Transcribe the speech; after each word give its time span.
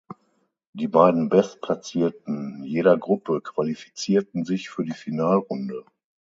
Die 0.73 0.87
beiden 0.87 1.29
Bestplatzierten 1.29 2.63
jeder 2.63 2.97
Gruppe 2.97 3.39
qualifizierten 3.39 4.45
sich 4.45 4.71
für 4.71 4.83
die 4.83 4.93
Finalrunde. 4.93 5.85